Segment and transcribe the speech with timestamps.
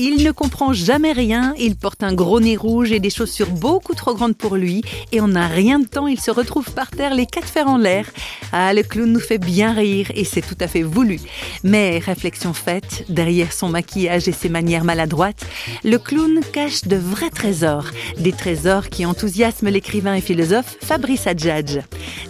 [0.00, 3.96] Il ne comprend jamais rien, il porte un gros nez rouge et des chaussures beaucoup
[3.96, 7.14] trop grandes pour lui, et en un rien de temps, il se retrouve par terre
[7.14, 8.06] les quatre fers en l'air.
[8.52, 11.18] Ah, le clown nous fait bien rire, et c'est tout à fait voulu.
[11.64, 15.44] Mais réflexion faite, derrière son maquillage et ses manières maladroites,
[15.82, 17.86] le clown cache de vrais trésors,
[18.18, 21.80] des trésors qui enthousiasment l'écrivain et philosophe Fabrice Adjadj.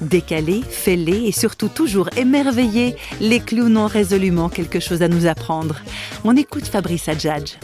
[0.00, 5.82] Décalé, fêlé et surtout toujours émerveillé, les clowns ont résolument quelque chose à nous apprendre.
[6.24, 7.57] On écoute Fabrice Adjadj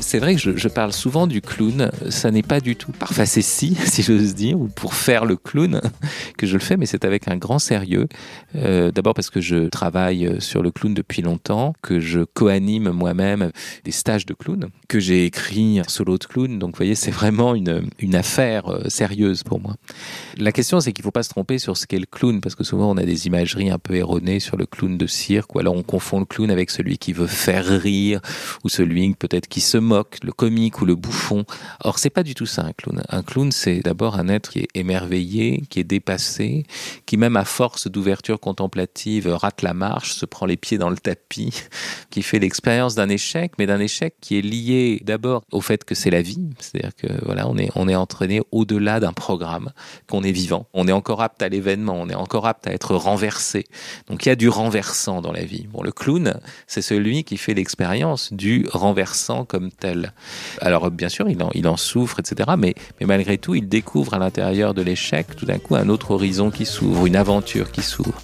[0.00, 1.90] c'est vrai que je, parle souvent du clown.
[2.08, 5.80] Ça n'est pas du tout par facétie, si j'ose dire, ou pour faire le clown
[6.38, 8.06] que je le fais, mais c'est avec un grand sérieux.
[8.56, 13.50] Euh, d'abord parce que je travaille sur le clown depuis longtemps, que je co-anime moi-même
[13.84, 16.58] des stages de clown, que j'ai écrit un solo de clown.
[16.58, 19.76] Donc, vous voyez, c'est vraiment une, une affaire euh, sérieuse pour moi.
[20.36, 22.54] La question, c'est qu'il ne faut pas se tromper sur ce qu'est le clown, parce
[22.54, 25.58] que souvent on a des imageries un peu erronées sur le clown de cirque, ou
[25.58, 28.20] alors on confond le clown avec celui qui veut faire rire,
[28.64, 29.78] ou celui peut-être qui se
[30.22, 31.44] le comique ou le bouffon.
[31.84, 33.02] Or, c'est pas du tout ça un clown.
[33.08, 36.64] Un clown, c'est d'abord un être qui est émerveillé, qui est dépassé,
[37.06, 40.96] qui même à force d'ouverture contemplative rate la marche, se prend les pieds dans le
[40.96, 41.62] tapis,
[42.10, 45.94] qui fait l'expérience d'un échec, mais d'un échec qui est lié d'abord au fait que
[45.94, 49.72] c'est la vie, c'est-à-dire que voilà, on est on est entraîné au-delà d'un programme,
[50.08, 52.94] qu'on est vivant, on est encore apte à l'événement, on est encore apte à être
[52.94, 53.66] renversé.
[54.08, 55.66] Donc il y a du renversant dans la vie.
[55.70, 59.70] Bon, le clown, c'est celui qui fait l'expérience du renversant comme
[60.60, 62.50] Alors bien sûr, il en, il en souffre, etc.
[62.58, 66.12] Mais, mais malgré tout, il découvre à l'intérieur de l'échec tout d'un coup un autre
[66.12, 68.20] horizon qui s'ouvre, une aventure qui s'ouvre.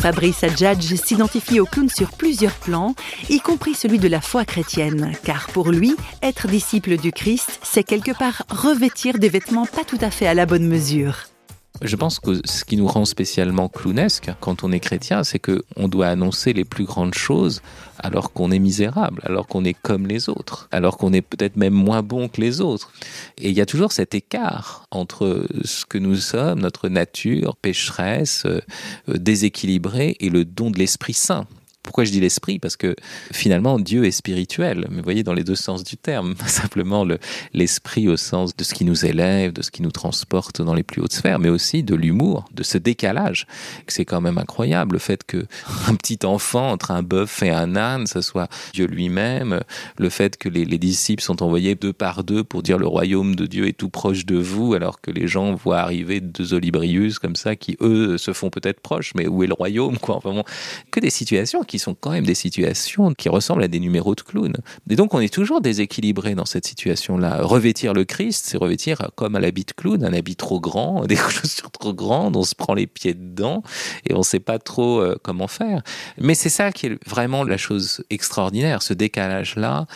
[0.00, 2.94] Fabrice Adjadj s'identifie au clown sur plusieurs plans,
[3.28, 7.84] y compris celui de la foi chrétienne, car pour lui, être disciple du Christ, c'est
[7.84, 11.26] quelque part revêtir des vêtements pas tout à fait à la bonne mesure.
[11.82, 15.64] Je pense que ce qui nous rend spécialement clownesque quand on est chrétien, c'est que
[15.76, 17.62] on doit annoncer les plus grandes choses
[17.98, 21.72] alors qu'on est misérable, alors qu'on est comme les autres, alors qu'on est peut-être même
[21.72, 22.92] moins bon que les autres.
[23.38, 28.44] Et il y a toujours cet écart entre ce que nous sommes, notre nature pécheresse,
[28.46, 28.60] euh,
[29.08, 31.46] déséquilibrée, et le don de l'Esprit Saint.
[31.82, 32.58] Pourquoi je dis l'esprit?
[32.58, 32.94] Parce que
[33.32, 37.06] finalement, Dieu est spirituel, mais vous voyez, dans les deux sens du terme, simplement
[37.54, 40.82] l'esprit au sens de ce qui nous élève, de ce qui nous transporte dans les
[40.82, 43.46] plus hautes sphères, mais aussi de l'humour, de ce décalage.
[43.88, 45.46] C'est quand même incroyable, le fait que
[45.88, 49.60] un petit enfant entre un bœuf et un âne, ce soit Dieu lui-même,
[49.98, 53.34] le fait que les, les, disciples sont envoyés deux par deux pour dire le royaume
[53.36, 57.18] de Dieu est tout proche de vous, alors que les gens voient arriver deux olibrius
[57.18, 60.16] comme ça, qui eux se font peut-être proches, mais où est le royaume, quoi?
[60.16, 60.44] Enfin bon,
[60.90, 64.22] que des situations qui sont quand même des situations qui ressemblent à des numéros de
[64.22, 64.52] clown.
[64.90, 67.42] Et donc on est toujours déséquilibré dans cette situation-là.
[67.42, 71.14] Revêtir le Christ, c'est revêtir comme à l'habit de clown, un habit trop grand, des
[71.14, 73.62] chaussures trop grandes, on se prend les pieds dedans
[74.04, 75.82] et on ne sait pas trop euh, comment faire.
[76.18, 78.82] Mais c'est ça qui est vraiment la chose extraordinaire.
[78.82, 79.86] Ce décalage-là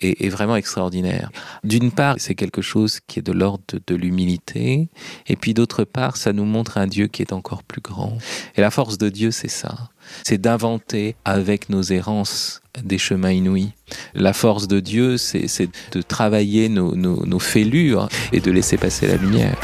[0.00, 1.30] est, est, vraiment extraordinaire.
[1.62, 4.88] D'une part, c'est quelque chose qui est de l'ordre de, de l'humilité,
[5.28, 8.18] et puis d'autre part, ça nous montre un Dieu qui est encore plus grand.
[8.56, 9.90] Et la force de Dieu, c'est ça
[10.24, 13.72] c'est d'inventer avec nos errances des chemins inouïs.
[14.14, 19.58] La force de Dieu, c'est de travailler nos, fêlures et de laisser passer la lumière.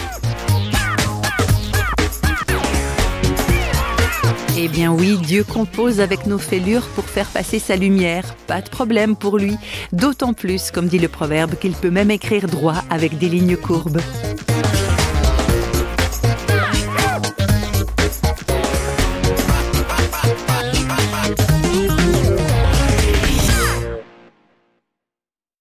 [4.58, 8.34] Eh bien oui, Dieu compose avec nos fêlures pour faire passer sa lumière.
[8.46, 9.56] Pas de problème pour lui.
[9.92, 14.00] D'autant plus, comme dit le proverbe, qu'il peut même écrire droit avec des lignes courbes.